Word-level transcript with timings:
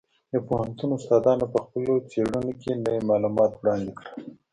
د 0.31 0.33
پوهنتون 0.47 0.89
استادانو 0.97 1.45
په 1.53 1.59
خپلو 1.65 1.93
څېړنو 2.09 2.51
کې 2.61 2.71
نوي 2.85 3.01
معلومات 3.09 3.51
وړاندې 3.55 3.91
کړل. 3.99 4.15